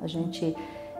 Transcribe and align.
A 0.00 0.06
gente 0.06 0.54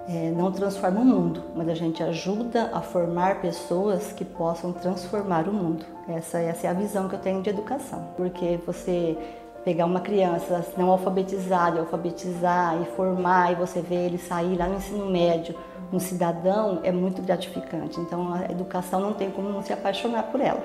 é, 0.08 0.30
não 0.30 0.50
transforma 0.50 1.00
o 1.00 1.04
mundo, 1.04 1.42
mas 1.54 1.68
a 1.68 1.74
gente 1.74 2.02
ajuda 2.02 2.70
a 2.72 2.80
formar 2.80 3.40
pessoas 3.40 4.12
que 4.12 4.24
possam 4.24 4.72
transformar 4.72 5.46
o 5.48 5.52
mundo. 5.52 5.84
Essa, 6.08 6.38
essa 6.38 6.66
é 6.66 6.70
a 6.70 6.72
visão 6.72 7.08
que 7.08 7.14
eu 7.14 7.18
tenho 7.20 7.40
de 7.40 7.48
educação, 7.48 8.08
porque 8.16 8.58
você 8.66 9.16
pegar 9.64 9.84
uma 9.84 10.00
criança 10.00 10.66
não 10.76 10.90
alfabetizada, 10.90 11.80
alfabetizar 11.80 12.80
e 12.82 12.86
formar 12.96 13.52
e 13.52 13.54
você 13.54 13.80
ver 13.80 14.06
ele 14.06 14.18
sair 14.18 14.56
lá 14.56 14.66
no 14.66 14.76
ensino 14.76 15.06
médio, 15.06 15.54
um 15.92 16.00
cidadão, 16.00 16.80
é 16.82 16.90
muito 16.90 17.22
gratificante. 17.22 18.00
Então 18.00 18.34
a 18.34 18.50
educação 18.50 19.00
não 19.00 19.12
tem 19.12 19.30
como 19.30 19.48
não 19.48 19.62
se 19.62 19.72
apaixonar 19.72 20.24
por 20.24 20.40
ela. 20.40 20.62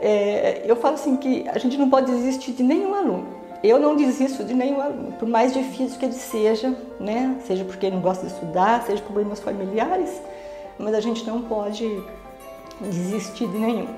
É, 0.00 0.62
eu 0.64 0.76
falo 0.76 0.94
assim 0.94 1.16
que 1.16 1.48
a 1.48 1.58
gente 1.58 1.76
não 1.76 1.90
pode 1.90 2.10
desistir 2.10 2.52
de 2.52 2.62
nenhum 2.62 2.94
aluno 2.94 3.43
eu 3.68 3.80
não 3.80 3.96
desisto 3.96 4.44
de 4.44 4.52
nenhum 4.52 4.80
aluno, 4.80 5.12
por 5.12 5.26
mais 5.26 5.54
difícil 5.54 5.98
que 5.98 6.04
ele 6.04 6.14
seja, 6.14 6.76
né? 7.00 7.38
Seja 7.46 7.64
porque 7.64 7.86
ele 7.86 7.96
não 7.96 8.02
gosta 8.02 8.26
de 8.26 8.32
estudar, 8.32 8.82
seja 8.82 9.02
problemas 9.02 9.40
familiares, 9.40 10.20
mas 10.78 10.94
a 10.94 11.00
gente 11.00 11.26
não 11.26 11.42
pode 11.42 12.02
desistir 12.80 13.46
de 13.48 13.58
nenhum. 13.58 13.88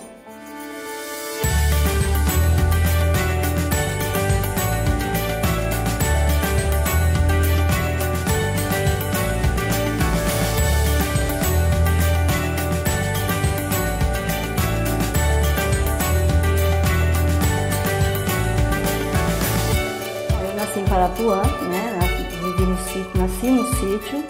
Sítio, 24.06 24.24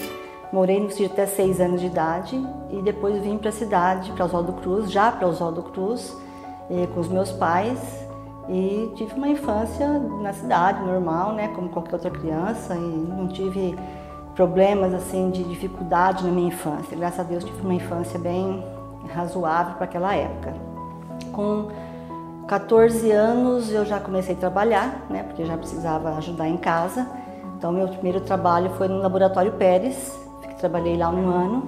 morei 0.53 0.81
no 0.81 0.91
sítio 0.91 1.07
até 1.07 1.27
seis 1.27 1.61
anos 1.61 1.81
de 1.81 1.87
idade 1.87 2.37
e 2.71 2.81
depois 2.83 3.23
vim 3.23 3.37
para 3.37 3.51
a 3.51 3.53
cidade, 3.53 4.11
para 4.13 4.25
Oswaldo 4.25 4.55
Cruz, 4.55 4.91
já 4.91 5.13
para 5.13 5.29
Oswaldo 5.29 5.63
Cruz, 5.65 6.17
eh, 6.71 6.87
com 6.95 7.01
os 7.01 7.09
meus 7.09 7.31
pais 7.33 7.79
e 8.49 8.93
tive 8.95 9.15
uma 9.15 9.29
infância 9.29 9.89
na 10.23 10.33
cidade 10.33 10.85
normal, 10.85 11.33
né? 11.33 11.49
Como 11.49 11.69
qualquer 11.69 11.95
outra 11.95 12.11
criança 12.11 12.75
e 12.75 12.79
não 12.79 13.27
tive 13.29 13.77
problemas 14.35 14.95
assim 14.95 15.31
de 15.31 15.43
dificuldade 15.45 16.25
na 16.25 16.31
minha 16.31 16.49
infância. 16.49 16.97
Graças 16.97 17.21
a 17.21 17.23
Deus 17.23 17.43
tive 17.43 17.61
uma 17.63 17.75
infância 17.75 18.19
bem 18.19 18.65
razoável 19.13 19.75
para 19.75 19.85
aquela 19.85 20.15
época. 20.15 20.55
Com 21.33 21.69
14 22.47 23.11
anos 23.11 23.73
eu 23.73 23.85
já 23.85 23.99
comecei 23.99 24.35
a 24.35 24.39
trabalhar, 24.39 25.07
né, 25.11 25.23
porque 25.23 25.45
já 25.45 25.57
precisava 25.57 26.17
ajudar 26.17 26.49
em 26.49 26.57
casa. 26.57 27.07
Então 27.57 27.73
meu 27.73 27.89
primeiro 27.89 28.21
trabalho 28.21 28.71
foi 28.77 28.87
no 28.87 28.99
Laboratório 28.99 29.53
Pérez, 29.53 30.15
trabalhei 30.59 30.97
lá 30.97 31.11
um 31.11 31.29
ano. 31.29 31.63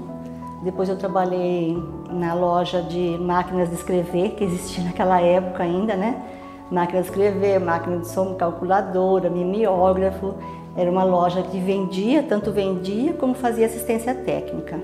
Depois 0.63 0.89
eu 0.89 0.97
trabalhei 0.97 1.77
na 2.11 2.35
loja 2.35 2.83
de 2.83 3.17
máquinas 3.19 3.69
de 3.69 3.77
escrever, 3.77 4.31
que 4.31 4.45
existia 4.45 4.85
naquela 4.85 5.21
época 5.21 5.63
ainda, 5.63 5.95
né? 5.97 6.23
Máquina 6.71 7.01
de 7.01 7.09
escrever, 7.09 7.59
máquina 7.59 7.99
de 7.99 8.09
som, 8.09 8.35
calculadora, 8.35 9.31
mimeógrafo. 9.31 10.35
Era 10.77 10.91
uma 10.91 11.05
loja 11.05 11.43
que 11.43 11.59
vendia, 11.59 12.23
tanto 12.23 12.53
vendia 12.53 13.15
como 13.15 13.35
fazia 13.35 13.67
assistência 13.67 14.15
técnica. 14.15 14.79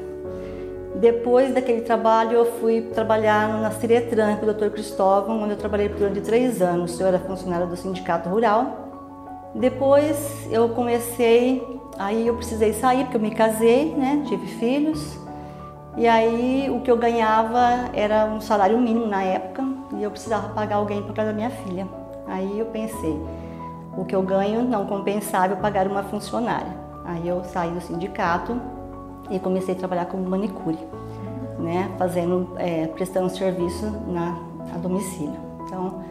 Depois 0.94 1.52
daquele 1.52 1.82
trabalho, 1.82 2.32
eu 2.32 2.46
fui 2.58 2.80
trabalhar 2.80 3.60
na 3.60 3.70
Ciretran 3.70 4.36
com 4.36 4.46
o 4.46 4.54
Dr. 4.54 4.70
Cristóvão, 4.70 5.42
onde 5.42 5.52
eu 5.52 5.58
trabalhei 5.58 5.88
durante 5.88 6.20
três 6.20 6.62
anos. 6.62 6.98
Eu 6.98 7.06
era 7.06 7.18
funcionária 7.18 7.66
do 7.66 7.76
Sindicato 7.76 8.28
Rural. 8.28 8.83
Depois 9.54 10.48
eu 10.50 10.68
comecei, 10.70 11.80
aí 11.98 12.26
eu 12.26 12.34
precisei 12.34 12.72
sair 12.72 13.04
porque 13.04 13.16
eu 13.16 13.20
me 13.20 13.30
casei, 13.30 13.94
né? 13.94 14.24
Tive 14.26 14.46
filhos. 14.46 15.18
E 15.96 16.08
aí 16.08 16.68
o 16.70 16.80
que 16.80 16.90
eu 16.90 16.96
ganhava 16.96 17.90
era 17.92 18.26
um 18.26 18.40
salário 18.40 18.76
mínimo 18.78 19.06
na 19.06 19.22
época 19.22 19.64
e 19.96 20.02
eu 20.02 20.10
precisava 20.10 20.48
pagar 20.48 20.76
alguém 20.76 21.02
para 21.02 21.14
casa 21.14 21.28
da 21.28 21.34
minha 21.34 21.50
filha. 21.50 21.86
Aí 22.26 22.58
eu 22.58 22.66
pensei, 22.66 23.16
o 23.96 24.04
que 24.04 24.14
eu 24.14 24.22
ganho 24.22 24.62
não 24.62 24.86
compensava 24.86 25.52
eu 25.52 25.56
pagar 25.58 25.86
uma 25.86 26.02
funcionária. 26.02 26.72
Aí 27.04 27.28
eu 27.28 27.44
saí 27.44 27.70
do 27.70 27.80
sindicato 27.80 28.60
e 29.30 29.38
comecei 29.38 29.74
a 29.74 29.78
trabalhar 29.78 30.06
como 30.06 30.28
manicure, 30.28 30.78
né, 31.58 31.90
fazendo, 31.98 32.50
é, 32.56 32.86
prestando 32.88 33.30
serviço 33.30 33.86
na, 34.08 34.36
a 34.74 34.78
domicílio. 34.78 35.36
Então, 35.64 36.02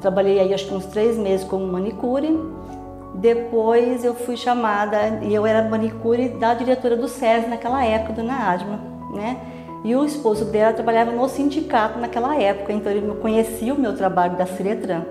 trabalhei 0.00 0.40
aí 0.40 0.54
acho 0.54 0.66
que 0.66 0.74
uns 0.74 0.86
três 0.86 1.18
meses 1.18 1.46
como 1.46 1.66
manicure. 1.66 2.28
Depois 3.14 4.04
eu 4.04 4.14
fui 4.14 4.36
chamada 4.36 5.20
e 5.22 5.34
eu 5.34 5.46
era 5.46 5.68
manicure 5.68 6.28
da 6.30 6.54
diretora 6.54 6.96
do 6.96 7.08
SES 7.08 7.48
naquela 7.48 7.84
época, 7.84 8.12
dona 8.12 8.50
Adma, 8.50 8.80
né? 9.14 9.38
E 9.84 9.94
o 9.94 10.04
esposo 10.04 10.44
dela 10.46 10.72
trabalhava 10.72 11.12
no 11.12 11.28
sindicato 11.28 11.98
naquela 11.98 12.36
época, 12.36 12.72
então 12.72 12.90
ele 12.90 13.14
conhecia 13.20 13.72
o 13.72 13.78
meu 13.78 13.96
trabalho 13.96 14.36
da 14.36 14.44
Ciretran. 14.44 15.02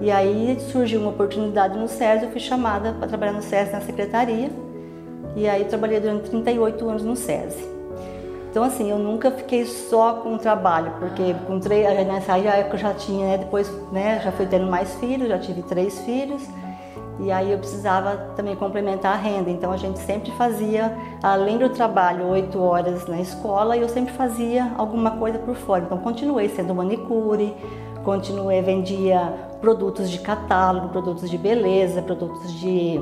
E 0.00 0.10
aí 0.10 0.56
surgiu 0.72 1.00
uma 1.00 1.10
oportunidade 1.10 1.78
no 1.78 1.88
SES, 1.88 2.22
eu 2.22 2.30
fui 2.30 2.40
chamada 2.40 2.92
para 2.92 3.08
trabalhar 3.08 3.32
no 3.32 3.42
SES 3.42 3.72
na 3.72 3.80
secretaria 3.80 4.50
e 5.36 5.48
aí 5.48 5.64
trabalhei 5.64 6.00
durante 6.00 6.30
38 6.30 6.88
anos 6.88 7.04
no 7.04 7.16
SESI. 7.16 7.64
Então 8.50 8.62
assim, 8.62 8.90
eu 8.90 8.98
nunca 8.98 9.30
fiquei 9.30 9.66
só 9.66 10.14
com 10.14 10.34
o 10.34 10.38
trabalho, 10.38 10.92
porque 10.98 11.34
três, 11.62 12.06
nessa 12.06 12.38
época 12.38 12.76
eu 12.76 12.80
já 12.80 12.94
tinha, 12.94 13.26
né, 13.26 13.38
depois, 13.38 13.70
né, 13.92 14.20
já 14.24 14.32
fui 14.32 14.46
tendo 14.46 14.66
mais 14.66 14.94
filhos, 14.96 15.28
já 15.28 15.38
tive 15.38 15.62
três 15.62 16.00
filhos. 16.00 16.42
E 17.20 17.32
aí 17.32 17.50
eu 17.50 17.58
precisava 17.58 18.16
também 18.36 18.54
complementar 18.54 19.14
a 19.14 19.16
renda. 19.16 19.50
Então 19.50 19.72
a 19.72 19.76
gente 19.76 19.98
sempre 19.98 20.30
fazia, 20.32 20.96
além 21.22 21.58
do 21.58 21.68
trabalho, 21.68 22.26
oito 22.26 22.60
horas 22.60 23.06
na 23.06 23.20
escola, 23.20 23.76
eu 23.76 23.88
sempre 23.88 24.12
fazia 24.14 24.72
alguma 24.76 25.12
coisa 25.12 25.38
por 25.38 25.56
fora. 25.56 25.84
Então 25.84 25.98
continuei 25.98 26.48
sendo 26.48 26.74
manicure, 26.74 27.54
continuei, 28.04 28.62
vendia 28.62 29.34
produtos 29.60 30.08
de 30.08 30.20
catálogo, 30.20 30.88
produtos 30.90 31.28
de 31.28 31.36
beleza, 31.36 32.00
produtos 32.02 32.52
de 32.54 33.00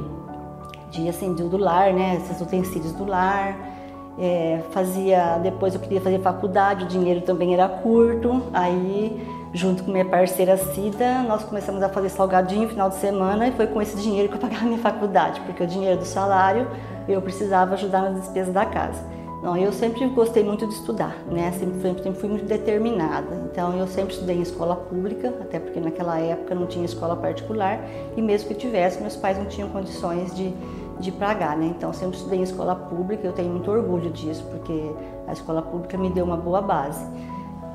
de 0.91 1.09
assim 1.09 1.35
do 1.35 1.57
lar, 1.59 1.93
né, 1.93 2.17
esses 2.17 2.41
utensílios 2.41 2.93
do 2.93 3.05
lar. 3.05 3.75
É, 4.19 4.63
fazia 4.71 5.39
depois 5.43 5.75
eu 5.75 5.81
queria 5.81 6.01
fazer 6.01 6.19
faculdade, 6.21 6.85
o 6.85 6.89
dinheiro 6.89 7.21
também 7.21 7.53
era 7.53 7.69
curto. 7.69 8.43
Aí 8.53 9.21
junto 9.57 9.85
com 9.85 9.91
minha 9.91 10.05
parceira 10.05 10.57
Cida, 10.59 11.23
nós 11.23 11.43
começamos 11.43 11.83
a 11.83 11.89
fazer 11.89 12.11
salgadinho 12.11 12.65
no 12.65 12.69
final 12.69 12.91
de 12.91 12.97
semana 12.97 13.49
e 13.49 13.53
foi 13.53 13.67
com 13.67 13.81
esse 13.81 13.97
dinheiro 13.97 14.29
que 14.29 14.35
eu 14.35 14.39
pagava 14.39 14.67
minha 14.67 14.79
faculdade, 14.79 15.41
porque 15.41 15.63
o 15.63 15.67
dinheiro 15.67 15.99
do 15.99 16.05
salário 16.05 16.69
eu 17.09 17.23
precisava 17.23 17.73
ajudar 17.73 18.03
nas 18.03 18.21
despesas 18.21 18.53
da 18.53 18.67
casa. 18.67 19.03
Não, 19.43 19.57
eu 19.57 19.73
sempre 19.73 20.07
gostei 20.09 20.45
muito 20.45 20.67
de 20.67 20.75
estudar, 20.75 21.17
né? 21.31 21.53
Sempre, 21.53 21.81
sempre 21.81 22.13
fui 22.15 22.29
muito 22.29 22.45
determinada. 22.45 23.49
Então 23.51 23.77
eu 23.79 23.87
sempre 23.87 24.13
estudei 24.13 24.37
em 24.37 24.43
escola 24.43 24.77
pública, 24.77 25.33
até 25.41 25.59
porque 25.59 25.79
naquela 25.81 26.19
época 26.19 26.55
não 26.55 26.67
tinha 26.67 26.85
escola 26.85 27.17
particular 27.17 27.81
e 28.17 28.21
mesmo 28.21 28.49
que 28.49 28.55
tivesse, 28.55 29.01
meus 29.01 29.17
pais 29.17 29.39
não 29.39 29.47
tinham 29.47 29.69
condições 29.71 30.35
de 30.35 30.53
de 30.99 31.13
pagar, 31.13 31.57
né? 31.57 31.67
Então 31.67 31.93
sempre 31.93 32.17
estudei 32.17 32.39
em 32.39 32.43
escola 32.43 32.75
pública, 32.75 33.27
eu 33.27 33.33
tenho 33.33 33.51
muito 33.51 33.71
orgulho 33.71 34.11
disso, 34.11 34.45
porque 34.51 34.93
a 35.27 35.33
escola 35.33 35.61
pública 35.63 35.97
me 35.99 36.11
deu 36.11 36.25
uma 36.25 36.37
boa 36.37 36.63
base. 36.63 37.05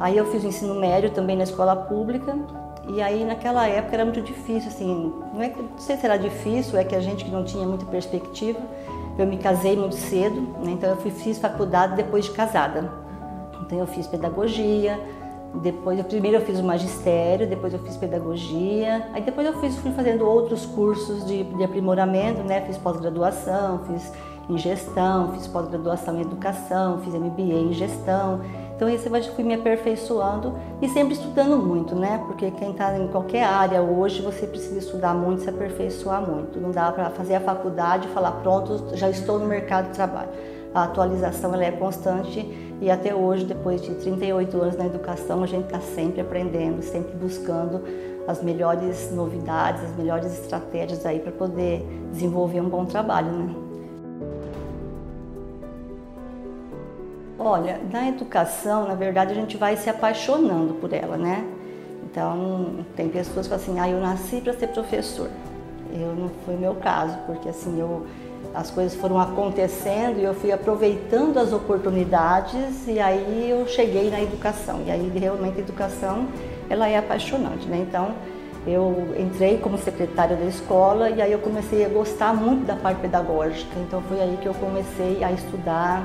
Aí 0.02 0.18
eu 0.18 0.26
fiz 0.26 0.44
o 0.44 0.48
ensino 0.48 0.74
médio 0.74 1.12
também 1.12 1.38
na 1.38 1.44
escola 1.44 1.76
pública, 1.76 2.36
e 2.90 3.00
aí 3.00 3.24
naquela 3.24 3.68
época 3.68 3.96
era 3.96 4.04
muito 4.04 4.20
difícil, 4.20 4.68
assim, 4.68 5.14
não, 5.32 5.40
é 5.40 5.50
que, 5.50 5.62
não 5.62 5.78
sei 5.78 5.96
se 5.96 6.04
era 6.04 6.18
difícil, 6.18 6.76
é 6.80 6.84
que 6.84 6.96
a 6.96 7.00
gente 7.00 7.24
que 7.24 7.30
não 7.30 7.44
tinha 7.44 7.68
muita 7.68 7.86
perspectiva, 7.86 8.60
eu 9.16 9.28
me 9.28 9.38
casei 9.38 9.78
muito 9.78 9.94
cedo, 9.96 10.42
né? 10.64 10.72
então 10.72 10.90
eu 10.90 10.98
fui, 10.98 11.12
fiz 11.12 11.38
faculdade 11.38 11.96
depois 11.96 12.26
de 12.26 12.32
casada. 12.32 12.92
Então 13.62 13.78
eu 13.78 13.86
fiz 13.86 14.08
pedagogia, 14.08 15.00
depois, 15.54 16.00
eu, 16.00 16.06
primeiro 16.06 16.38
eu 16.38 16.42
fiz 16.42 16.60
o 16.60 16.64
magistério, 16.64 17.48
depois 17.48 17.72
eu 17.72 17.80
fiz 17.80 17.96
pedagogia, 17.96 19.08
aí 19.14 19.22
depois 19.22 19.46
eu 19.46 19.54
fiz, 19.60 19.78
fui 19.78 19.92
fazendo 19.92 20.26
outros 20.26 20.66
cursos 20.66 21.24
de, 21.28 21.44
de 21.44 21.64
aprimoramento, 21.64 22.42
né? 22.42 22.62
Fiz 22.62 22.78
pós-graduação, 22.78 23.82
fiz 23.86 24.12
em 24.50 24.58
gestão, 24.58 25.34
fiz 25.34 25.46
pós-graduação 25.48 26.18
em 26.18 26.22
educação, 26.22 27.00
fiz 27.00 27.14
MBA 27.14 27.42
em 27.42 27.74
gestão. 27.74 28.42
Então 28.82 28.90
esse 28.90 29.08
eu 29.08 29.36
fui 29.36 29.44
me 29.44 29.54
aperfeiçoando 29.54 30.56
e 30.82 30.90
sempre 30.90 31.14
estudando 31.14 31.56
muito, 31.56 31.94
né? 31.94 32.20
Porque 32.26 32.50
quem 32.50 32.72
está 32.72 32.98
em 32.98 33.08
qualquer 33.10 33.44
área 33.44 33.80
hoje, 33.80 34.24
você 34.24 34.48
precisa 34.48 34.80
estudar 34.80 35.14
muito, 35.14 35.44
se 35.44 35.50
aperfeiçoar 35.52 36.20
muito. 36.28 36.60
Não 36.60 36.72
dá 36.72 36.92
para 36.92 37.12
fazer 37.12 37.36
a 37.36 37.40
faculdade 37.40 38.08
e 38.08 38.12
falar, 38.12 38.32
pronto, 38.42 38.98
já 38.98 39.08
estou 39.08 39.38
no 39.38 39.46
mercado 39.46 39.90
de 39.90 39.94
trabalho. 39.94 40.30
A 40.74 40.86
atualização 40.86 41.54
ela 41.54 41.64
é 41.64 41.70
constante 41.70 42.40
e 42.82 42.90
até 42.90 43.14
hoje, 43.14 43.46
depois 43.46 43.84
de 43.84 43.94
38 43.94 44.60
anos 44.60 44.76
na 44.76 44.88
educação, 44.88 45.44
a 45.44 45.46
gente 45.46 45.66
está 45.66 45.80
sempre 45.80 46.20
aprendendo, 46.20 46.82
sempre 46.82 47.16
buscando 47.16 47.84
as 48.28 48.42
melhores 48.42 49.12
novidades, 49.12 49.84
as 49.84 49.96
melhores 49.96 50.34
estratégias 50.40 51.06
aí 51.06 51.20
para 51.20 51.32
poder 51.32 51.86
desenvolver 52.12 52.62
um 52.62 52.70
bom 52.70 52.86
trabalho, 52.86 53.32
né? 53.32 53.71
Olha, 57.43 57.79
na 57.91 58.08
educação, 58.08 58.88
na 58.88 58.93
verdade, 58.93 59.32
a 59.32 59.35
gente 59.35 59.58
vai 59.58 59.76
se 59.76 59.90
apaixonando 59.90 60.76
por 60.76 60.93
ela, 60.93 61.17
né? 61.17 61.43
Então, 62.03 62.85
tem 62.96 63.09
pessoas 63.09 63.47
que 63.47 63.55
falam 63.55 63.64
assim, 63.64 63.79
ah, 63.79 63.90
eu 63.90 63.99
nasci 63.99 64.41
para 64.41 64.53
ser 64.53 64.67
professor. 64.67 65.28
Eu 65.91 66.14
não 66.14 66.29
foi 66.46 66.55
meu 66.55 66.76
caso, 66.76 67.17
porque 67.26 67.49
assim, 67.49 67.79
eu 67.79 68.05
as 68.53 68.70
coisas 68.70 68.93
foram 68.96 69.17
acontecendo 69.17 70.20
e 70.20 70.23
eu 70.23 70.34
fui 70.34 70.52
aproveitando 70.52 71.38
as 71.38 71.53
oportunidades 71.53 72.85
e 72.85 72.99
aí 72.99 73.49
eu 73.49 73.66
cheguei 73.66 74.09
na 74.09 74.22
educação. 74.22 74.82
E 74.85 74.91
aí 74.91 75.09
realmente 75.17 75.58
a 75.58 75.61
educação 75.61 76.28
ela 76.70 76.87
é 76.87 76.97
apaixonante, 76.97 77.66
né? 77.67 77.85
Então 77.87 78.11
eu 78.67 79.16
entrei 79.17 79.58
como 79.58 79.78
secretária 79.78 80.35
da 80.35 80.46
escola 80.46 81.09
e 81.09 81.22
aí 81.22 81.32
eu 81.32 81.40
comecei 81.40 81.85
a 81.85 81.90
gostar 81.90 82.34
muito 82.34 82.66
da 82.66 82.76
parte 82.76 82.99
pedagógica. 82.99 83.72
Então 83.79 84.02
foi 84.02 84.20
aí 84.20 84.37
que 84.41 84.47
eu 84.47 84.53
comecei 84.53 85.23
a 85.23 85.32
estudar 85.32 86.03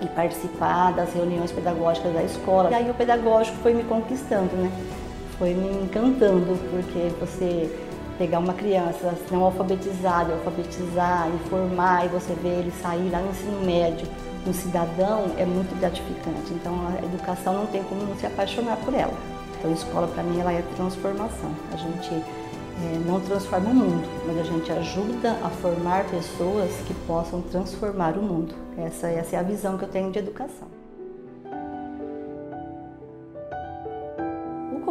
e 0.00 0.06
participar 0.08 0.92
das 0.92 1.12
reuniões 1.12 1.52
pedagógicas 1.52 2.12
da 2.12 2.22
escola. 2.22 2.70
E 2.70 2.74
aí 2.74 2.90
o 2.90 2.94
pedagógico 2.94 3.56
foi 3.58 3.74
me 3.74 3.84
conquistando, 3.84 4.54
né? 4.56 4.70
Foi 5.38 5.54
me 5.54 5.84
encantando, 5.84 6.58
porque 6.70 7.10
você 7.18 7.70
pegar 8.18 8.38
uma 8.38 8.52
criança 8.52 9.14
não 9.30 9.44
alfabetizada, 9.44 10.34
alfabetizar, 10.34 11.26
informar 11.28 12.04
e 12.04 12.08
você 12.08 12.34
ver 12.34 12.60
ele 12.60 12.72
sair 12.82 13.08
lá 13.10 13.18
no 13.20 13.30
ensino 13.30 13.64
médio, 13.64 14.06
um 14.46 14.52
cidadão, 14.52 15.32
é 15.38 15.44
muito 15.46 15.74
gratificante. 15.80 16.52
Então 16.52 16.74
a 16.88 17.04
educação 17.04 17.54
não 17.54 17.66
tem 17.66 17.82
como 17.84 18.02
não 18.02 18.14
se 18.16 18.26
apaixonar 18.26 18.76
por 18.78 18.92
ela. 18.92 19.14
Então 19.58 19.70
a 19.70 19.74
escola 19.74 20.06
para 20.08 20.22
mim 20.22 20.38
ela 20.38 20.52
é 20.52 20.62
transformação. 20.76 21.50
A 21.72 21.76
gente 21.76 22.22
é, 22.82 23.08
não 23.08 23.20
transforma 23.20 23.70
o 23.70 23.74
mundo, 23.74 24.08
mas 24.26 24.38
a 24.38 24.42
gente 24.42 24.70
ajuda 24.72 25.32
a 25.42 25.48
formar 25.48 26.04
pessoas 26.04 26.70
que 26.86 26.94
possam 27.06 27.40
transformar 27.42 28.16
o 28.16 28.22
mundo. 28.22 28.54
Essa, 28.78 29.08
essa 29.08 29.36
é 29.36 29.38
a 29.38 29.42
visão 29.42 29.76
que 29.76 29.84
eu 29.84 29.88
tenho 29.88 30.10
de 30.10 30.18
educação. 30.18 30.80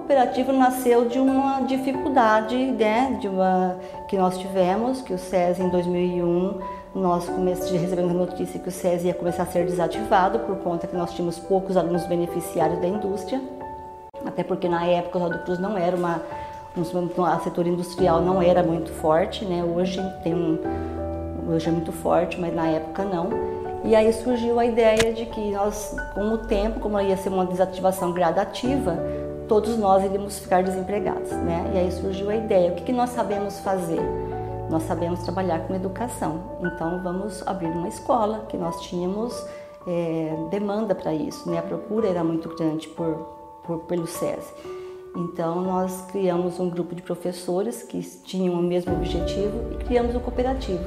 cooperativo 0.10 0.52
nasceu 0.52 1.06
de 1.06 1.20
uma 1.20 1.62
dificuldade 1.62 2.56
né, 2.56 3.18
de 3.22 3.28
uma, 3.28 3.78
que 4.08 4.18
nós 4.18 4.40
tivemos, 4.40 5.02
que 5.02 5.14
o 5.14 5.20
SESI 5.20 5.62
em 5.62 5.70
2001, 5.70 6.60
nós 6.96 7.28
recebemos 7.28 8.12
a 8.12 8.14
notícia 8.16 8.60
que 8.60 8.70
o 8.70 8.72
SESI 8.72 9.08
ia 9.08 9.14
começar 9.14 9.44
a 9.44 9.46
ser 9.46 9.66
desativado 9.66 10.40
por 10.40 10.58
conta 10.58 10.88
que 10.88 10.96
nós 10.96 11.14
tínhamos 11.14 11.38
poucos 11.38 11.78
alunos 11.78 12.08
beneficiários 12.08 12.80
da 12.80 12.88
indústria, 12.88 13.40
até 14.26 14.44
porque 14.44 14.68
na 14.68 14.84
época 14.84 15.20
o 15.20 15.22
Rodo 15.22 15.40
Cruz 15.40 15.60
não 15.60 15.78
era 15.78 15.96
uma, 15.96 16.24
um 16.78 17.40
setor 17.44 17.68
industrial 17.68 18.22
não 18.22 18.42
era 18.42 18.64
muito 18.64 18.92
forte, 18.92 19.44
né? 19.46 19.64
hoje 19.64 20.02
tem 20.24 20.34
um, 20.34 20.60
hoje 21.52 21.68
é 21.68 21.72
muito 21.72 21.92
forte, 21.92 22.40
mas 22.40 22.54
na 22.54 22.68
época 22.68 23.04
não. 23.04 23.30
E 23.84 23.96
aí 23.96 24.12
surgiu 24.12 24.60
a 24.60 24.66
ideia 24.66 25.14
de 25.14 25.26
que 25.26 25.52
nós, 25.52 25.96
com 26.14 26.34
o 26.34 26.38
tempo, 26.38 26.80
como 26.80 27.00
ia 27.00 27.16
ser 27.16 27.30
uma 27.30 27.46
desativação 27.46 28.12
gradativa, 28.12 28.98
todos 29.48 29.78
nós 29.78 30.04
iríamos 30.04 30.38
ficar 30.38 30.64
desempregados, 30.64 31.32
né? 31.32 31.72
E 31.74 31.78
aí 31.78 31.92
surgiu 31.92 32.30
a 32.30 32.36
ideia, 32.36 32.72
o 32.72 32.76
que, 32.76 32.84
que 32.84 32.92
nós 32.92 33.10
sabemos 33.12 33.60
fazer? 33.60 34.02
Nós 34.70 34.84
sabemos 34.84 35.24
trabalhar 35.24 35.62
com 35.62 35.74
educação, 35.74 36.42
então 36.62 37.02
vamos 37.02 37.42
abrir 37.48 37.70
uma 37.70 37.88
escola, 37.88 38.46
que 38.50 38.58
nós 38.58 38.80
tínhamos 38.82 39.34
é, 39.88 40.36
demanda 40.52 40.94
para 40.94 41.14
isso, 41.14 41.50
né? 41.50 41.58
A 41.58 41.64
procura 41.64 42.08
era 42.08 42.24
muito 42.24 42.50
grande 42.56 42.88
por, 42.90 43.16
por, 43.64 43.80
pelo 43.80 44.06
SESI. 44.06 44.79
Então 45.16 45.62
nós 45.62 46.06
criamos 46.12 46.60
um 46.60 46.70
grupo 46.70 46.96
de 46.96 47.02
professores 47.02 47.84
que 47.84 48.02
tinham 48.24 48.54
o 48.54 48.62
mesmo 48.62 48.94
objetivo 48.94 49.74
e 49.74 49.84
criamos 49.84 50.16
o 50.16 50.20
cooperativo. 50.20 50.84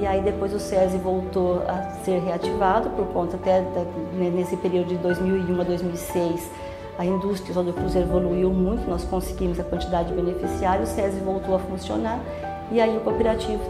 E 0.00 0.06
aí 0.06 0.20
depois 0.20 0.52
o 0.52 0.58
SESI 0.58 0.98
voltou 0.98 1.62
a 1.66 1.90
ser 2.04 2.20
reativado 2.20 2.90
por 2.90 3.06
conta 3.08 3.36
até 3.36 3.60
da, 3.60 3.84
né, 4.14 4.30
nesse 4.34 4.56
período 4.56 4.88
de 4.88 4.96
2001 4.96 5.60
a 5.60 5.64
2006 5.64 6.50
a 6.98 7.04
indústria 7.04 7.54
do 7.62 7.72
Cruz 7.72 7.96
evoluiu 7.96 8.50
muito, 8.50 8.88
nós 8.88 9.02
conseguimos 9.04 9.58
a 9.58 9.64
quantidade 9.64 10.10
de 10.10 10.14
beneficiários, 10.14 10.90
o 10.90 10.94
SESI 10.94 11.20
voltou 11.20 11.54
a 11.54 11.58
funcionar 11.58 12.20
e 12.70 12.80
aí 12.80 12.96
o 12.96 13.00
cooperativo 13.00 13.62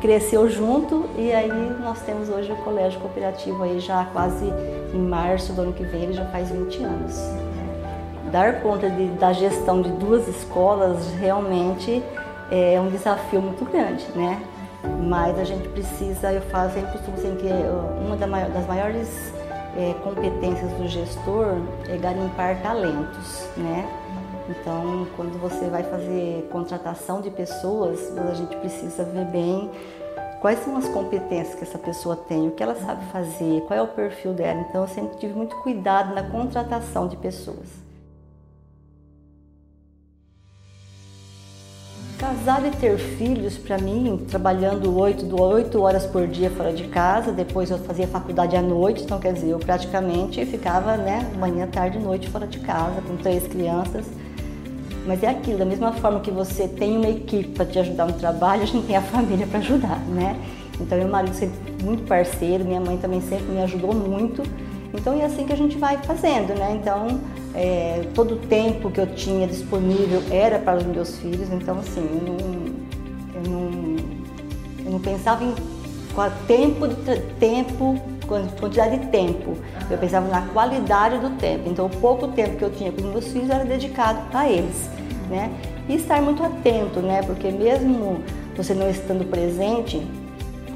cresceu 0.00 0.48
junto 0.48 1.08
e 1.16 1.32
aí 1.32 1.50
nós 1.80 2.00
temos 2.02 2.28
hoje 2.28 2.50
o 2.52 2.56
colégio 2.56 3.00
cooperativo 3.00 3.62
aí 3.62 3.80
já 3.80 4.04
quase 4.06 4.52
em 4.92 4.98
março 4.98 5.52
do 5.52 5.62
ano 5.62 5.72
que 5.72 5.84
vem, 5.84 6.02
ele 6.02 6.12
já 6.12 6.24
faz 6.26 6.50
20 6.50 6.82
anos. 6.82 7.45
Dar 8.30 8.60
conta 8.60 8.90
de, 8.90 9.08
da 9.10 9.32
gestão 9.32 9.80
de 9.80 9.90
duas 9.90 10.26
escolas 10.28 11.12
realmente 11.14 12.02
é 12.50 12.80
um 12.80 12.88
desafio 12.88 13.40
muito 13.40 13.64
grande, 13.64 14.04
né? 14.14 14.42
Mas 15.02 15.38
a 15.38 15.44
gente 15.44 15.68
precisa, 15.68 16.32
eu 16.32 16.42
faço, 16.42 16.74
sempre 16.74 16.92
costumo 16.92 17.16
dizer 17.16 17.36
que 17.36 17.48
uma 18.04 18.16
das 18.16 18.66
maiores 18.66 19.32
é, 19.76 19.94
competências 20.02 20.70
do 20.72 20.88
gestor 20.88 21.56
é 21.88 21.96
garimpar 21.96 22.60
talentos, 22.62 23.48
né? 23.56 23.88
Então, 24.48 25.06
quando 25.16 25.38
você 25.40 25.68
vai 25.68 25.82
fazer 25.82 26.48
contratação 26.52 27.20
de 27.20 27.30
pessoas, 27.30 28.16
a 28.16 28.34
gente 28.34 28.54
precisa 28.56 29.04
ver 29.04 29.24
bem 29.26 29.70
quais 30.40 30.60
são 30.60 30.76
as 30.76 30.88
competências 30.88 31.56
que 31.56 31.64
essa 31.64 31.78
pessoa 31.78 32.16
tem, 32.16 32.48
o 32.48 32.52
que 32.52 32.62
ela 32.62 32.76
sabe 32.76 33.04
fazer, 33.06 33.62
qual 33.62 33.78
é 33.78 33.82
o 33.82 33.88
perfil 33.88 34.32
dela. 34.32 34.60
Então, 34.68 34.82
eu 34.82 34.88
sempre 34.88 35.16
tive 35.18 35.34
muito 35.34 35.56
cuidado 35.56 36.14
na 36.14 36.22
contratação 36.22 37.08
de 37.08 37.16
pessoas. 37.16 37.85
Casar 42.18 42.64
e 42.64 42.70
ter 42.70 42.96
filhos, 42.96 43.58
para 43.58 43.76
mim, 43.76 44.24
trabalhando 44.30 44.98
oito, 44.98 45.38
oito 45.38 45.82
horas 45.82 46.06
por 46.06 46.26
dia 46.26 46.48
fora 46.48 46.72
de 46.72 46.84
casa, 46.84 47.30
depois 47.30 47.70
eu 47.70 47.76
fazia 47.76 48.08
faculdade 48.08 48.56
à 48.56 48.62
noite, 48.62 49.02
então 49.02 49.18
quer 49.20 49.34
dizer, 49.34 49.50
eu 49.50 49.58
praticamente 49.58 50.42
ficava 50.46 50.96
né, 50.96 51.30
manhã, 51.38 51.66
tarde 51.66 51.98
e 51.98 52.00
noite 52.00 52.30
fora 52.30 52.46
de 52.46 52.58
casa, 52.60 53.02
com 53.02 53.18
três 53.18 53.46
crianças. 53.46 54.06
Mas 55.06 55.22
é 55.22 55.28
aquilo, 55.28 55.58
da 55.58 55.66
mesma 55.66 55.92
forma 55.92 56.20
que 56.20 56.30
você 56.30 56.66
tem 56.66 56.96
uma 56.96 57.08
equipe 57.10 57.50
para 57.50 57.66
te 57.66 57.78
ajudar 57.80 58.06
no 58.06 58.14
trabalho, 58.14 58.62
a 58.62 58.66
gente 58.66 58.86
tem 58.86 58.96
a 58.96 59.02
família 59.02 59.46
para 59.46 59.58
ajudar, 59.58 60.00
né? 60.08 60.40
Então, 60.80 60.96
meu 60.96 61.08
marido 61.08 61.34
sempre 61.34 61.84
muito 61.84 62.02
parceiro, 62.04 62.64
minha 62.64 62.80
mãe 62.80 62.96
também 62.96 63.20
sempre 63.20 63.44
me 63.44 63.60
ajudou 63.60 63.94
muito. 63.94 64.42
Então, 64.96 65.20
é 65.20 65.24
assim 65.24 65.44
que 65.46 65.52
a 65.52 65.56
gente 65.56 65.76
vai 65.76 65.98
fazendo, 65.98 66.54
né? 66.58 66.78
Então, 66.80 67.20
é, 67.54 68.02
todo 68.14 68.34
o 68.34 68.36
tempo 68.36 68.90
que 68.90 69.00
eu 69.00 69.06
tinha 69.14 69.46
disponível 69.46 70.22
era 70.30 70.58
para 70.58 70.78
os 70.78 70.84
meus 70.84 71.18
filhos, 71.18 71.50
então 71.50 71.78
assim, 71.78 72.00
eu 72.00 72.22
não, 72.22 72.36
eu 73.34 73.50
não, 73.50 73.96
eu 74.84 74.92
não 74.92 75.00
pensava 75.00 75.42
em 75.42 75.54
tempo, 76.46 76.88
de, 76.88 77.20
tempo, 77.38 78.00
quantidade 78.26 78.98
de 78.98 79.06
tempo, 79.06 79.56
eu 79.90 79.98
pensava 79.98 80.28
na 80.28 80.42
qualidade 80.48 81.18
do 81.18 81.30
tempo. 81.38 81.68
Então 81.68 81.86
o 81.86 81.90
pouco 81.90 82.28
tempo 82.28 82.56
que 82.56 82.64
eu 82.64 82.70
tinha 82.70 82.92
com 82.92 83.02
os 83.02 83.06
meus 83.06 83.26
filhos 83.28 83.50
era 83.50 83.64
dedicado 83.64 84.20
a 84.32 84.48
eles, 84.48 84.90
né? 85.28 85.50
E 85.88 85.94
estar 85.94 86.20
muito 86.20 86.42
atento, 86.42 87.00
né? 87.00 87.22
Porque 87.22 87.50
mesmo 87.50 88.20
você 88.56 88.74
não 88.74 88.90
estando 88.90 89.24
presente 89.28 90.06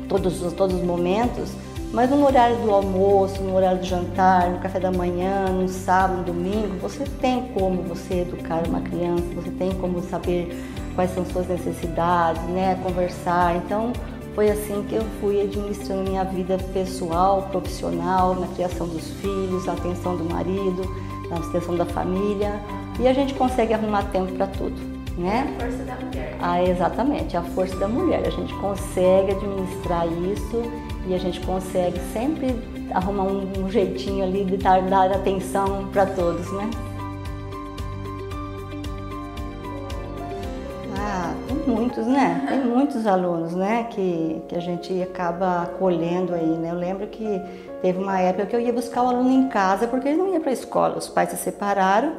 todos, 0.09 0.53
todos 0.53 0.77
os 0.77 0.83
momentos, 0.83 1.53
mas 1.93 2.09
no 2.11 2.25
horário 2.25 2.57
do 2.57 2.71
almoço, 2.71 3.43
no 3.43 3.57
horário 3.57 3.79
do 3.79 3.87
jantar, 3.87 4.49
no 4.49 4.59
café 4.59 4.79
da 4.79 4.93
manhã, 4.93 5.47
no 5.47 5.69
sábado, 5.69 6.19
no 6.19 6.25
domingo, 6.25 6.77
você 6.81 7.05
tem 7.21 7.49
como 7.49 7.83
você 7.83 8.21
educar 8.21 8.63
uma 8.67 8.81
criança, 8.81 9.25
você 9.35 9.51
tem 9.51 9.73
como 9.73 10.01
saber 10.03 10.57
quais 10.95 11.13
são 11.13 11.25
suas 11.25 11.49
necessidades, 11.49 12.43
né, 12.45 12.79
conversar. 12.83 13.57
Então, 13.57 13.93
foi 14.35 14.51
assim 14.51 14.85
que 14.89 14.95
eu 14.95 15.05
fui 15.21 15.41
administrando 15.41 16.09
minha 16.09 16.25
vida 16.25 16.57
pessoal, 16.73 17.49
profissional, 17.51 18.35
na 18.37 18.47
criação 18.49 18.87
dos 18.87 19.11
filhos, 19.21 19.67
na 19.67 19.73
atenção 19.73 20.17
do 20.17 20.25
marido, 20.25 20.83
na 21.29 21.39
atenção 21.39 21.77
da 21.77 21.85
família, 21.85 22.61
e 23.01 23.09
a 23.09 23.13
gente 23.13 23.35
consegue 23.35 23.75
arrumar 23.75 24.05
tempo 24.05 24.33
para 24.33 24.47
tudo, 24.47 24.77
né? 25.19 25.53
A 25.57 25.65
força 25.65 25.83
da 25.85 25.95
mulher. 25.97 26.37
Ah, 26.41 26.63
exatamente, 26.63 27.37
a 27.37 27.43
força 27.43 27.77
da 27.77 27.89
mulher. 27.89 28.23
A 28.27 28.31
gente 28.31 28.55
consegue 28.55 29.33
administrar 29.33 30.07
isso 30.07 30.63
e 31.07 31.15
a 31.15 31.19
gente 31.19 31.41
consegue 31.41 31.99
sempre 32.13 32.55
arrumar 32.93 33.25
um, 33.25 33.51
um 33.59 33.71
jeitinho 33.71 34.25
ali 34.25 34.45
de 34.45 34.57
dar, 34.57 34.83
dar 34.83 35.11
atenção 35.13 35.89
para 35.93 36.07
todos, 36.07 36.51
né? 36.53 36.71
Ah, 40.97 41.35
tem 41.49 41.75
muitos, 41.75 42.07
né? 42.07 42.45
Tem 42.49 42.65
muitos 42.65 43.07
alunos, 43.07 43.55
né? 43.55 43.85
Que, 43.91 44.43
que 44.49 44.55
a 44.55 44.61
gente 44.61 45.03
acaba 45.03 45.63
acolhendo 45.63 46.35
aí, 46.35 46.57
né? 46.59 46.71
Eu 46.71 46.77
lembro 46.77 47.07
que 47.07 47.41
teve 47.81 47.99
uma 47.99 48.21
época 48.21 48.47
que 48.47 48.57
eu 48.57 48.61
ia 48.61 48.73
buscar 48.73 49.03
o 49.03 49.09
aluno 49.09 49.31
em 49.31 49.49
casa 49.49 49.87
porque 49.87 50.09
ele 50.09 50.19
não 50.19 50.33
ia 50.33 50.41
para 50.41 50.51
a 50.51 50.53
escola. 50.53 50.99
Os 50.99 51.09
pais 51.09 51.31
se 51.31 51.37
separaram 51.37 52.13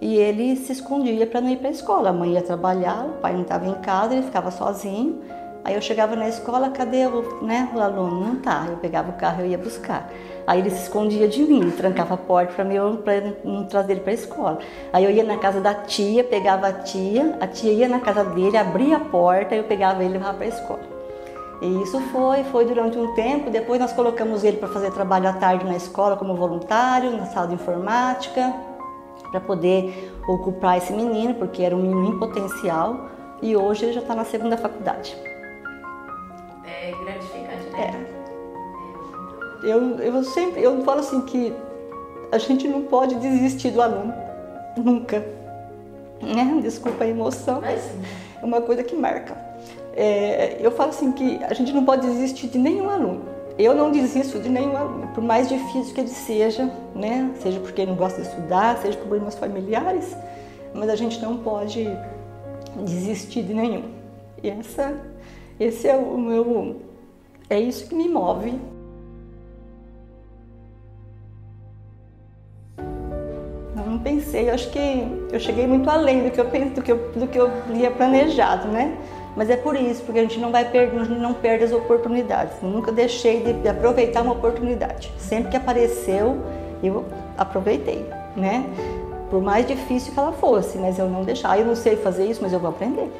e 0.00 0.16
ele 0.16 0.56
se 0.56 0.72
escondia 0.72 1.26
para 1.26 1.40
não 1.40 1.48
ir 1.48 1.56
para 1.56 1.68
a 1.68 1.72
escola. 1.72 2.10
A 2.10 2.12
mãe 2.12 2.32
ia 2.32 2.42
trabalhar, 2.42 3.06
o 3.06 3.20
pai 3.20 3.32
não 3.32 3.42
estava 3.42 3.66
em 3.66 3.74
casa, 3.74 4.14
ele 4.14 4.22
ficava 4.22 4.50
sozinho. 4.50 5.22
Aí 5.62 5.74
eu 5.74 5.82
chegava 5.82 6.16
na 6.16 6.28
escola, 6.28 6.70
cadê 6.70 7.06
o, 7.06 7.44
né, 7.44 7.68
o 7.74 7.80
aluno? 7.80 8.20
Não 8.20 8.36
tá. 8.36 8.66
Eu 8.68 8.78
pegava 8.78 9.10
o 9.10 9.14
carro 9.14 9.44
e 9.44 9.48
ia 9.48 9.58
buscar. 9.58 10.10
Aí 10.46 10.60
ele 10.60 10.70
se 10.70 10.82
escondia 10.84 11.28
de 11.28 11.42
mim, 11.42 11.70
trancava 11.70 12.14
a 12.14 12.16
porta 12.16 12.54
para 12.54 12.64
mim 12.64 12.76
para 13.04 13.34
não 13.44 13.66
trazer 13.66 13.92
ele 13.92 14.00
para 14.00 14.10
a 14.10 14.14
escola. 14.14 14.58
Aí 14.92 15.04
eu 15.04 15.10
ia 15.10 15.22
na 15.22 15.36
casa 15.36 15.60
da 15.60 15.74
tia, 15.74 16.24
pegava 16.24 16.66
a 16.66 16.72
tia, 16.72 17.36
a 17.40 17.46
tia 17.46 17.72
ia 17.72 17.88
na 17.88 18.00
casa 18.00 18.24
dele, 18.24 18.56
abria 18.56 18.96
a 18.96 19.00
porta, 19.00 19.54
eu 19.54 19.64
pegava 19.64 20.02
ele 20.02 20.10
e 20.10 20.12
levava 20.14 20.38
para 20.38 20.46
a 20.46 20.48
escola. 20.48 21.00
E 21.60 21.82
isso 21.82 22.00
foi, 22.10 22.42
foi 22.44 22.64
durante 22.64 22.96
um 22.96 23.14
tempo. 23.14 23.50
Depois 23.50 23.78
nós 23.78 23.92
colocamos 23.92 24.42
ele 24.44 24.56
para 24.56 24.68
fazer 24.68 24.90
trabalho 24.92 25.28
à 25.28 25.34
tarde 25.34 25.64
na 25.66 25.76
escola 25.76 26.16
como 26.16 26.34
voluntário, 26.34 27.10
na 27.12 27.26
sala 27.26 27.48
de 27.48 27.54
informática, 27.54 28.52
para 29.30 29.40
poder 29.40 30.10
ocupar 30.26 30.78
esse 30.78 30.92
menino, 30.92 31.34
porque 31.34 31.62
era 31.62 31.76
um 31.76 31.82
menino 31.82 32.14
em 32.14 32.18
potencial. 32.18 33.10
E 33.42 33.54
hoje 33.56 33.84
ele 33.84 33.92
já 33.92 34.00
está 34.00 34.14
na 34.14 34.24
segunda 34.24 34.56
faculdade. 34.56 35.16
É 36.80 36.94
gratificante, 37.04 37.70
né? 37.72 38.06
É. 39.62 39.70
Eu, 39.70 39.98
eu 39.98 40.24
sempre 40.24 40.62
eu 40.62 40.82
falo 40.84 41.00
assim 41.00 41.20
que 41.22 41.52
a 42.32 42.38
gente 42.38 42.66
não 42.66 42.82
pode 42.82 43.16
desistir 43.16 43.70
do 43.70 43.82
aluno, 43.82 44.14
nunca. 44.76 45.24
Né? 46.22 46.60
Desculpa 46.62 47.04
a 47.04 47.06
emoção, 47.06 47.60
mas 47.60 47.90
é 48.40 48.44
uma 48.44 48.60
coisa 48.60 48.82
que 48.82 48.94
marca. 48.94 49.36
É, 49.94 50.56
eu 50.60 50.70
falo 50.70 50.90
assim 50.90 51.12
que 51.12 51.42
a 51.44 51.52
gente 51.52 51.72
não 51.72 51.84
pode 51.84 52.06
desistir 52.06 52.48
de 52.48 52.58
nenhum 52.58 52.88
aluno. 52.88 53.22
Eu 53.58 53.74
não 53.74 53.90
desisto 53.90 54.38
de 54.38 54.48
nenhum 54.48 54.76
aluno, 54.76 55.08
por 55.08 55.22
mais 55.22 55.48
difícil 55.48 55.92
que 55.94 56.00
ele 56.00 56.08
seja, 56.08 56.72
né? 56.94 57.30
Seja 57.42 57.60
porque 57.60 57.82
ele 57.82 57.90
não 57.90 57.98
gosta 57.98 58.22
de 58.22 58.28
estudar, 58.28 58.78
seja 58.78 58.96
por 58.96 59.08
problemas 59.08 59.34
familiares, 59.34 60.16
mas 60.72 60.88
a 60.88 60.96
gente 60.96 61.20
não 61.20 61.36
pode 61.38 61.86
desistir 62.86 63.42
de 63.42 63.52
nenhum. 63.52 63.90
E 64.42 64.48
essa, 64.48 64.96
esse 65.60 65.86
é 65.86 65.94
o 65.94 66.16
meu, 66.16 66.80
é 67.50 67.60
isso 67.60 67.86
que 67.86 67.94
me 67.94 68.08
move. 68.08 68.58
Não 73.76 73.98
pensei, 73.98 74.48
acho 74.48 74.70
que 74.70 74.78
eu 75.30 75.38
cheguei 75.38 75.66
muito 75.66 75.90
além 75.90 76.24
do 76.24 76.30
que 76.30 76.40
eu 76.40 76.44
do 76.44 76.82
que 76.82 76.92
eu, 76.92 77.12
do 77.14 77.26
que 77.26 77.38
eu 77.38 77.50
tinha 77.66 77.90
planejado, 77.90 78.68
né? 78.68 78.96
Mas 79.36 79.50
é 79.50 79.56
por 79.56 79.76
isso, 79.76 80.02
porque 80.02 80.18
a 80.18 80.22
gente 80.22 80.40
não 80.40 80.50
vai 80.50 80.68
perder, 80.68 81.08
não 81.10 81.34
perde 81.34 81.64
as 81.64 81.72
oportunidades. 81.72 82.54
Eu 82.62 82.70
nunca 82.70 82.90
deixei 82.90 83.42
de, 83.42 83.52
de 83.52 83.68
aproveitar 83.68 84.22
uma 84.22 84.32
oportunidade. 84.32 85.12
Sempre 85.18 85.50
que 85.50 85.56
apareceu, 85.56 86.38
eu 86.82 87.04
aproveitei, 87.36 88.04
né? 88.34 88.64
Por 89.28 89.42
mais 89.42 89.66
difícil 89.66 90.12
que 90.12 90.18
ela 90.18 90.32
fosse, 90.32 90.78
mas 90.78 90.98
eu 90.98 91.08
não 91.08 91.22
deixar. 91.22 91.58
Eu 91.58 91.66
não 91.66 91.76
sei 91.76 91.96
fazer 91.96 92.24
isso, 92.26 92.40
mas 92.42 92.52
eu 92.52 92.58
vou 92.58 92.70
aprender. 92.70 93.10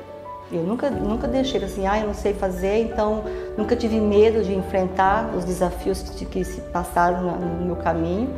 Eu 0.52 0.62
nunca, 0.64 0.90
nunca 0.90 1.28
deixei 1.28 1.62
assim, 1.62 1.86
ah, 1.86 2.00
eu 2.00 2.08
não 2.08 2.14
sei 2.14 2.34
fazer, 2.34 2.82
então 2.82 3.22
nunca 3.56 3.76
tive 3.76 4.00
medo 4.00 4.42
de 4.42 4.52
enfrentar 4.52 5.30
os 5.36 5.44
desafios 5.44 6.02
que, 6.02 6.24
que 6.24 6.44
se 6.44 6.60
passaram 6.60 7.22
no 7.22 7.64
meu 7.64 7.76
caminho. 7.76 8.34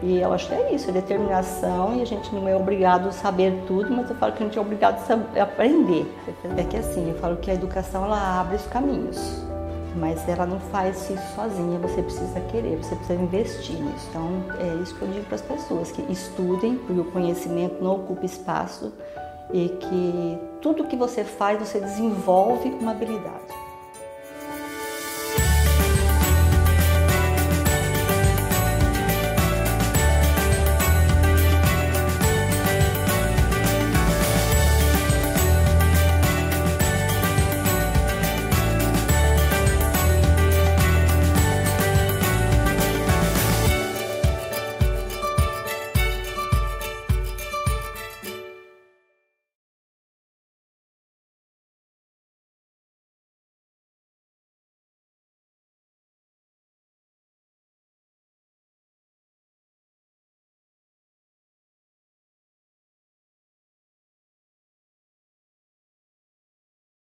E 0.00 0.20
eu 0.20 0.32
acho 0.32 0.46
que 0.46 0.54
é 0.54 0.72
isso, 0.72 0.88
é 0.90 0.92
determinação 0.92 1.96
e 1.96 2.02
a 2.02 2.04
gente 2.04 2.32
não 2.32 2.48
é 2.48 2.54
obrigado 2.54 3.08
a 3.08 3.12
saber 3.12 3.64
tudo, 3.66 3.90
mas 3.90 4.08
eu 4.08 4.14
falo 4.14 4.32
que 4.32 4.42
a 4.44 4.46
gente 4.46 4.56
é 4.56 4.60
obrigado 4.60 5.02
a 5.10 5.42
aprender. 5.42 6.06
É 6.56 6.62
que 6.62 6.76
assim, 6.76 7.08
eu 7.08 7.18
falo 7.18 7.36
que 7.38 7.50
a 7.50 7.54
educação 7.54 8.04
ela 8.04 8.40
abre 8.40 8.54
os 8.54 8.66
caminhos, 8.66 9.42
mas 9.96 10.28
ela 10.28 10.46
não 10.46 10.60
faz 10.60 11.10
isso 11.10 11.34
sozinha, 11.34 11.80
você 11.80 12.00
precisa 12.00 12.38
querer, 12.42 12.76
você 12.76 12.94
precisa 12.94 13.20
investir 13.20 13.74
nisso. 13.74 14.06
Então 14.10 14.44
é 14.60 14.80
isso 14.80 14.94
que 14.94 15.02
eu 15.02 15.08
digo 15.08 15.24
para 15.24 15.34
as 15.34 15.42
pessoas, 15.42 15.90
que 15.90 16.02
estudem, 16.12 16.76
porque 16.76 17.00
o 17.00 17.04
conhecimento 17.06 17.82
não 17.82 17.96
ocupa 17.96 18.24
espaço 18.24 18.92
e 19.52 19.68
que 19.68 20.38
tudo 20.60 20.84
que 20.84 20.96
você 20.96 21.24
faz, 21.24 21.58
você 21.58 21.80
desenvolve 21.80 22.68
uma 22.70 22.92
habilidade. 22.92 23.67